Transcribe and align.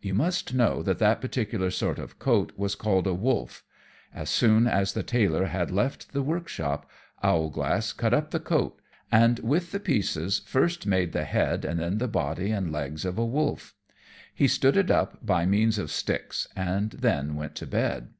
You 0.00 0.14
must 0.14 0.54
know, 0.54 0.80
that 0.84 1.00
that 1.00 1.20
particular 1.20 1.72
sort 1.72 1.98
of 1.98 2.20
coat 2.20 2.52
was 2.56 2.76
called 2.76 3.08
a 3.08 3.12
wolf. 3.14 3.64
As 4.14 4.30
soon 4.30 4.68
as 4.68 4.92
the 4.92 5.02
Tailor 5.02 5.46
had 5.46 5.72
left 5.72 6.12
the 6.12 6.22
workshop, 6.22 6.88
Owlglass 7.20 7.92
cut 7.92 8.14
up 8.14 8.30
the 8.30 8.38
coat, 8.38 8.80
and 9.10 9.40
with 9.40 9.72
the 9.72 9.80
pieces 9.80 10.38
first 10.46 10.86
made 10.86 11.10
the 11.10 11.24
head, 11.24 11.64
and 11.64 11.80
then 11.80 11.98
the 11.98 12.06
body 12.06 12.52
and 12.52 12.70
legs 12.70 13.04
of 13.04 13.18
a 13.18 13.26
wolf. 13.26 13.74
He 14.32 14.46
stood 14.46 14.76
it 14.76 14.88
up 14.92 15.26
by 15.26 15.46
means 15.46 15.78
of 15.78 15.90
sticks, 15.90 16.46
and 16.54 16.92
then 16.92 17.34
went 17.34 17.56
to 17.56 17.66
bed. 17.66 18.10